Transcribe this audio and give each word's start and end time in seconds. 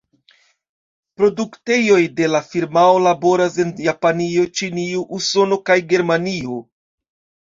Produktejoj 1.19 1.99
de 2.19 2.29
la 2.35 2.39
firmao 2.53 2.95
laboras 3.07 3.59
en 3.63 3.73
Japanio, 3.89 4.47
Ĉinio, 4.61 5.05
Usono 5.19 5.61
kaj 5.69 5.77
Germanio. 5.93 6.57